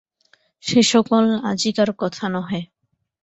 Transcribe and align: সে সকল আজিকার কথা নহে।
সে 0.63 0.79
সকল 0.83 1.23
আজিকার 1.43 1.89
কথা 1.97 2.25
নহে। 2.29 2.61